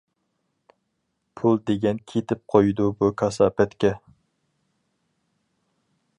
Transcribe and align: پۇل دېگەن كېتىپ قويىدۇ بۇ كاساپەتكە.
پۇل 1.41 1.61
دېگەن 1.71 2.01
كېتىپ 2.13 2.41
قويىدۇ 2.55 2.89
بۇ 3.03 3.11
كاساپەتكە. 3.23 3.93